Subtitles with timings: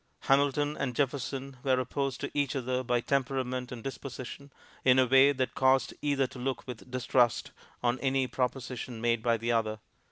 [0.21, 4.49] Hamilton and Jefferson were opposed to each other by temperament and disposition,
[4.83, 7.51] in a way that caused either to look with distrust
[7.83, 9.77] on any proposition made by the other.